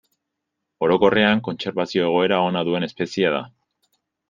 Orokorrean 0.87 1.43
kontserbazio 1.49 2.07
egoera 2.07 2.41
ona 2.47 2.65
duen 2.71 2.91
espeziea 2.91 3.37
da. 3.39 3.45